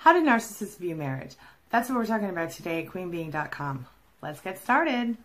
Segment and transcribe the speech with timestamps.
[0.00, 1.34] How do narcissists view marriage?
[1.68, 3.84] That's what we're talking about today at queenbeeing.com.
[4.22, 5.18] Let's get started.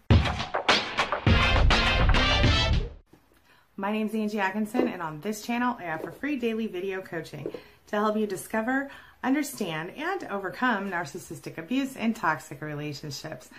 [3.78, 7.54] My name is Angie Atkinson, and on this channel, I offer free daily video coaching
[7.88, 8.92] to help you discover,
[9.24, 13.50] understand, and overcome narcissistic abuse and toxic relationships.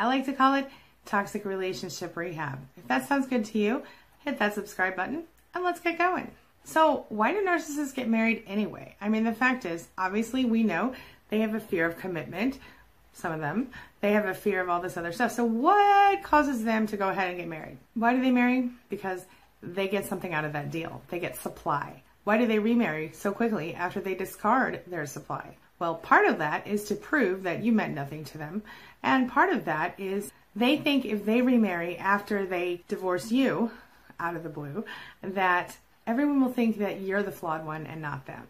[0.00, 0.68] I like to call it
[1.06, 2.58] toxic relationship rehab.
[2.76, 3.84] If that sounds good to you,
[4.24, 5.22] hit that subscribe button
[5.54, 6.32] and let's get going.
[6.64, 8.96] So, why do narcissists get married anyway?
[9.00, 10.94] I mean, the fact is, obviously, we know
[11.28, 12.58] they have a fear of commitment,
[13.12, 13.68] some of them.
[14.00, 15.32] They have a fear of all this other stuff.
[15.32, 17.78] So, what causes them to go ahead and get married?
[17.94, 18.70] Why do they marry?
[18.88, 19.24] Because
[19.62, 22.02] they get something out of that deal, they get supply.
[22.24, 25.56] Why do they remarry so quickly after they discard their supply?
[25.78, 28.62] Well, part of that is to prove that you meant nothing to them.
[29.02, 33.70] And part of that is they think if they remarry after they divorce you
[34.18, 34.84] out of the blue,
[35.22, 35.76] that
[36.06, 38.46] everyone will think that you're the flawed one and not them.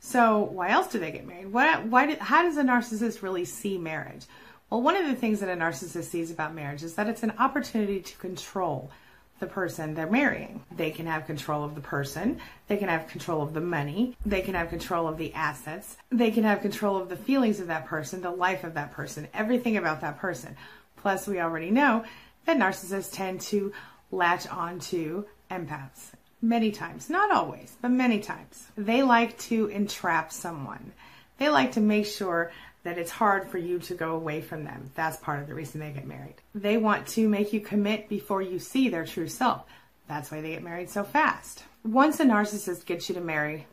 [0.00, 1.52] So why else do they get married?
[1.52, 4.26] Why, why did, how does a narcissist really see marriage?
[4.70, 7.32] Well, one of the things that a narcissist sees about marriage is that it's an
[7.38, 8.90] opportunity to control
[9.38, 10.62] the person they're marrying.
[10.74, 14.40] They can have control of the person, they can have control of the money, they
[14.40, 17.86] can have control of the assets, they can have control of the feelings of that
[17.86, 20.56] person, the life of that person, everything about that person.
[20.96, 22.04] Plus, we already know
[22.46, 23.72] that narcissists tend to
[24.10, 28.66] latch onto empaths many times, not always, but many times.
[28.76, 30.92] They like to entrap someone.
[31.38, 32.52] They like to make sure
[32.84, 34.90] that it's hard for you to go away from them.
[34.94, 36.36] That's part of the reason they get married.
[36.54, 39.64] They want to make you commit before you see their true self.
[40.08, 41.64] That's why they get married so fast.
[41.84, 43.66] Once a narcissist gets you to marry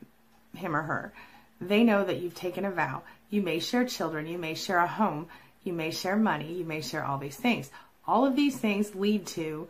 [0.55, 1.14] him or her,
[1.61, 3.03] they know that you've taken a vow.
[3.30, 5.27] You may share children, you may share a home,
[5.64, 7.70] you may share money, you may share all these things.
[8.08, 9.67] All of these things lead to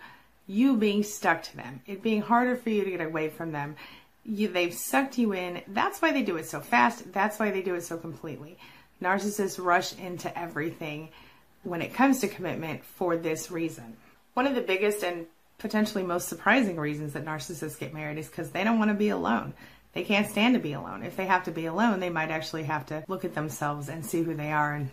[0.48, 3.76] you being stuck to them, it being harder for you to get away from them.
[4.26, 5.62] You, they've sucked you in.
[5.68, 7.12] That's why they do it so fast.
[7.14, 8.58] That's why they do it so completely.
[9.02, 11.10] Narcissists rush into everything
[11.64, 13.98] when it comes to commitment for this reason.
[14.34, 15.28] One of the biggest and
[15.58, 19.10] potentially most surprising reasons that narcissists get married is because they don't want to be
[19.10, 19.54] alone.
[19.94, 21.04] They can't stand to be alone.
[21.04, 24.06] If they have to be alone, they might actually have to look at themselves and
[24.06, 24.90] see who they are, and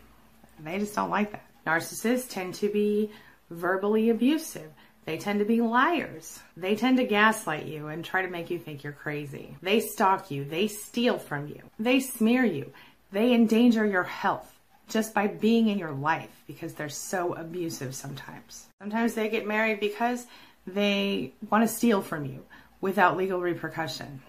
[0.63, 1.45] they just don't like that.
[1.67, 3.11] Narcissists tend to be
[3.51, 4.71] verbally abusive.
[5.11, 6.39] They tend to be liars.
[6.57, 9.57] They tend to gaslight you and try to make you think you're crazy.
[9.61, 10.45] They stalk you.
[10.45, 11.63] They steal from you.
[11.81, 12.73] They smear you.
[13.11, 14.57] They endanger your health
[14.89, 18.67] just by being in your life because they're so abusive sometimes.
[18.79, 20.29] Sometimes they get married because
[20.65, 22.45] they want to steal from you
[22.81, 24.21] without legal repercussion.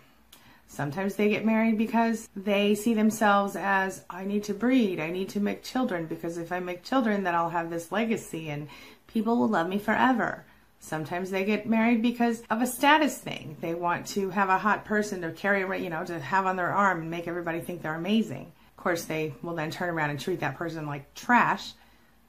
[0.66, 5.30] Sometimes they get married because they see themselves as, I need to breed, I need
[5.30, 8.68] to make children, because if I make children, then I'll have this legacy and
[9.06, 10.44] people will love me forever.
[10.84, 13.56] Sometimes they get married because of a status thing.
[13.62, 16.56] They want to have a hot person to carry, around, you know, to have on
[16.56, 18.52] their arm and make everybody think they're amazing.
[18.78, 21.74] Of course, they will then turn around and treat that person like trash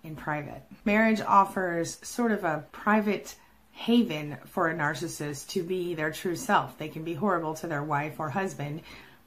[0.04, 0.62] in private.
[0.84, 3.34] Marriage offers sort of a private
[3.70, 6.76] haven for a narcissist to be their true self.
[6.76, 8.82] They can be horrible to their wife or husband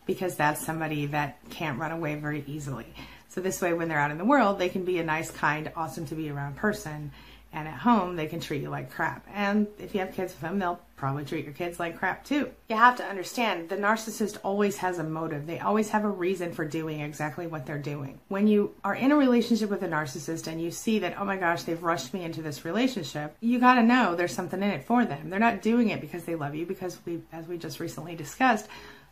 [0.06, 2.86] because that's somebody that can't run away very easily.
[3.30, 5.72] So this way, when they're out in the world, they can be a nice, kind,
[5.76, 7.12] awesome to be around person
[7.56, 9.26] and at home, they can treat you like crap.
[9.34, 12.52] And if you have kids with them, they'll probably treat your kids like crap too.
[12.70, 15.48] You have to understand the narcissist always has a motive.
[15.48, 18.20] They always have a reason for doing exactly what they're doing.
[18.28, 21.38] When you are in a relationship with a narcissist and you see that, oh my
[21.38, 24.84] gosh, they've rushed me into this relationship, you got to know there's something in it
[24.84, 25.30] for them.
[25.30, 28.68] They're not doing it because they love you, because we, as we just recently discussed,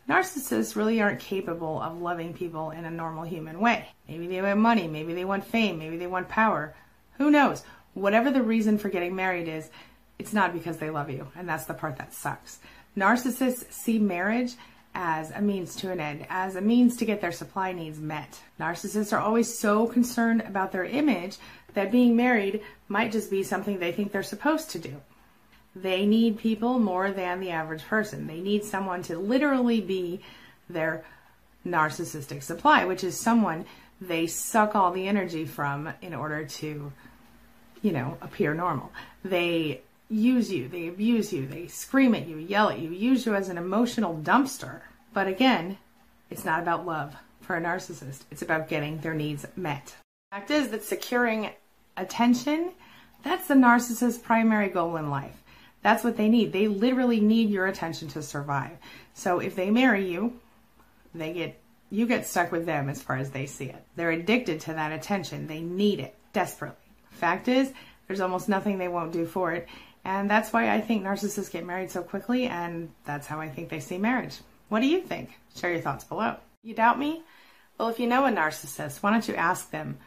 [0.06, 3.88] narcissists really aren't capable of loving people in a normal human way.
[4.06, 6.74] Maybe they want money, maybe they want fame, maybe they want power.
[7.16, 7.62] Who knows?
[7.94, 9.70] Whatever the reason for getting married is,
[10.18, 11.28] it's not because they love you.
[11.36, 12.58] And that's the part that sucks.
[12.96, 14.54] Narcissists see marriage
[14.94, 18.40] as a means to an end, as a means to get their supply needs met.
[18.60, 21.36] Narcissists are always so concerned about their image
[21.74, 25.00] that being married might just be something they think they're supposed to do.
[25.74, 28.28] They need people more than the average person.
[28.28, 30.20] They need someone to literally be
[30.70, 31.04] their
[31.66, 33.66] narcissistic supply, which is someone
[34.00, 36.92] they suck all the energy from in order to
[37.84, 38.90] you know, appear normal.
[39.22, 43.34] They use you, they abuse you, they scream at you, yell at you, use you
[43.34, 44.80] as an emotional dumpster.
[45.12, 45.76] But again,
[46.30, 49.94] it's not about love for a narcissist, it's about getting their needs met.
[50.30, 51.50] Fact is that securing
[51.98, 52.72] attention,
[53.22, 55.42] that's the narcissist's primary goal in life.
[55.82, 56.54] That's what they need.
[56.54, 58.78] They literally need your attention to survive.
[59.12, 60.40] So if they marry you,
[61.14, 61.60] they get
[61.90, 63.84] you get stuck with them as far as they see it.
[63.94, 65.46] They're addicted to that attention.
[65.46, 66.83] They need it desperately.
[67.14, 67.72] Fact is,
[68.06, 69.68] there's almost nothing they won't do for it.
[70.04, 73.70] And that's why I think narcissists get married so quickly, and that's how I think
[73.70, 74.38] they see marriage.
[74.68, 75.30] What do you think?
[75.56, 76.36] Share your thoughts below.
[76.62, 77.22] You doubt me?
[77.78, 79.98] Well, if you know a narcissist, why don't you ask them,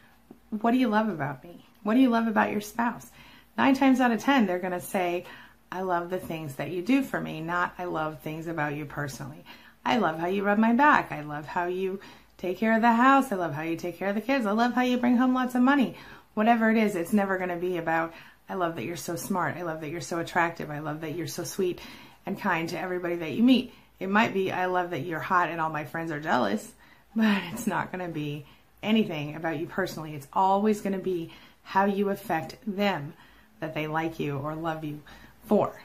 [0.50, 1.66] What do you love about me?
[1.84, 3.10] What do you love about your spouse?
[3.58, 5.26] Nine times out of ten, they're going to say,
[5.72, 8.86] I love the things that you do for me, not I love things about you
[8.86, 9.44] personally.
[9.84, 11.12] I love how you rub my back.
[11.12, 12.00] I love how you
[12.38, 13.32] take care of the house.
[13.32, 14.46] I love how you take care of the kids.
[14.46, 15.96] I love how you bring home lots of money.
[16.38, 18.14] Whatever it is, it's never going to be about,
[18.48, 19.58] I love that you're so smart.
[19.58, 20.70] I love that you're so attractive.
[20.70, 21.80] I love that you're so sweet
[22.28, 23.74] and kind to everybody that you meet.
[24.00, 26.72] It might be, I love that you're hot and all my friends are jealous,
[27.16, 28.46] but it's not going to be
[28.84, 30.14] anything about you personally.
[30.14, 33.14] It's always going to be how you affect them
[33.60, 35.02] that they like you or love you
[35.48, 35.82] for.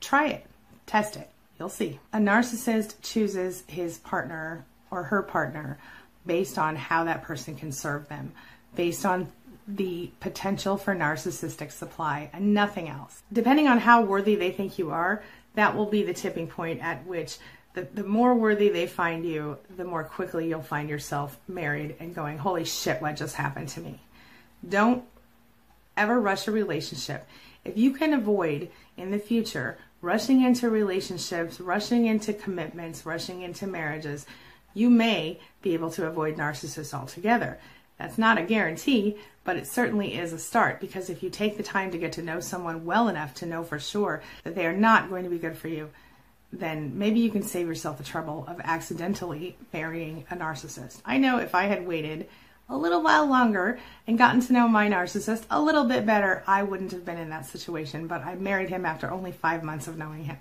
[0.00, 0.46] Try it,
[0.86, 1.28] test it,
[1.58, 2.00] you'll see.
[2.14, 5.76] A narcissist chooses his partner or her partner
[6.24, 8.32] based on how that person can serve them,
[8.74, 9.30] based on
[9.66, 13.22] the potential for narcissistic supply and nothing else.
[13.32, 15.22] Depending on how worthy they think you are,
[15.54, 17.38] that will be the tipping point at which
[17.74, 22.14] the, the more worthy they find you, the more quickly you'll find yourself married and
[22.14, 24.00] going, holy shit, what just happened to me?
[24.68, 25.04] Don't
[25.96, 27.26] ever rush a relationship.
[27.64, 33.66] If you can avoid in the future rushing into relationships, rushing into commitments, rushing into
[33.66, 34.26] marriages,
[34.74, 37.58] you may be able to avoid narcissists altogether.
[37.98, 41.62] That's not a guarantee, but it certainly is a start because if you take the
[41.62, 44.72] time to get to know someone well enough to know for sure that they are
[44.72, 45.90] not going to be good for you,
[46.52, 51.00] then maybe you can save yourself the trouble of accidentally marrying a narcissist.
[51.04, 52.28] I know if I had waited
[52.68, 56.62] a little while longer and gotten to know my narcissist a little bit better, I
[56.62, 58.06] wouldn't have been in that situation.
[58.06, 60.38] But I married him after only five months of knowing him.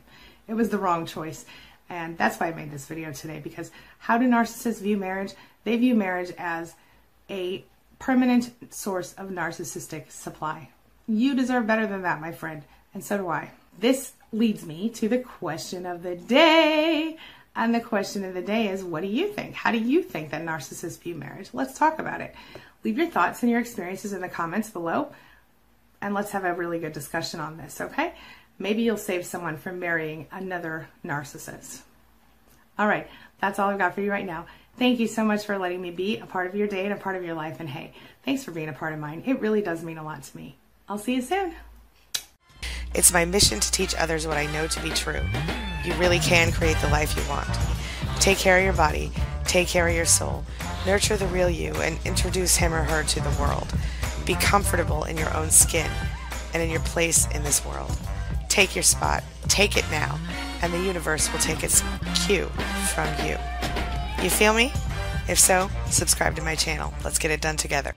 [0.47, 1.45] It was the wrong choice.
[1.89, 5.33] And that's why I made this video today because how do narcissists view marriage?
[5.65, 6.73] They view marriage as
[7.29, 7.65] a
[8.01, 10.69] permanent source of narcissistic supply.
[11.07, 12.63] You deserve better than that, my friend,
[12.93, 13.51] and so do I.
[13.79, 17.17] This leads me to the question of the day.
[17.55, 19.53] And the question of the day is what do you think?
[19.53, 21.49] How do you think that narcissists view marriage?
[21.53, 22.33] Let's talk about it.
[22.83, 25.13] Leave your thoughts and your experiences in the comments below,
[26.01, 28.13] and let's have a really good discussion on this, okay?
[28.57, 31.81] Maybe you'll save someone from marrying another narcissist.
[32.79, 33.07] All right,
[33.39, 34.47] that's all I've got for you right now.
[34.77, 36.97] Thank you so much for letting me be a part of your day and a
[36.97, 37.59] part of your life.
[37.59, 39.23] And hey, thanks for being a part of mine.
[39.25, 40.55] It really does mean a lot to me.
[40.89, 41.53] I'll see you soon.
[42.93, 45.21] It's my mission to teach others what I know to be true.
[45.85, 47.47] You really can create the life you want.
[48.19, 49.11] Take care of your body,
[49.45, 50.43] take care of your soul,
[50.85, 53.73] nurture the real you, and introduce him or her to the world.
[54.25, 55.89] Be comfortable in your own skin
[56.53, 57.97] and in your place in this world.
[58.49, 60.19] Take your spot, take it now,
[60.61, 61.81] and the universe will take its
[62.25, 62.45] cue
[62.93, 63.37] from you.
[64.21, 64.71] You feel me?
[65.27, 66.93] If so, subscribe to my channel.
[67.03, 67.95] Let's get it done together.